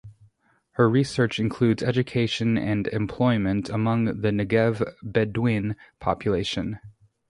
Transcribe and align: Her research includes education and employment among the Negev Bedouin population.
Her 0.71 0.89
research 0.89 1.39
includes 1.39 1.83
education 1.83 2.57
and 2.57 2.87
employment 2.87 3.69
among 3.69 4.05
the 4.05 4.31
Negev 4.31 4.81
Bedouin 5.03 5.75
population. 5.99 6.79